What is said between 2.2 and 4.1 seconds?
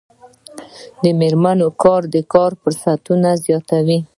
کار فرصتونه زیاتوي.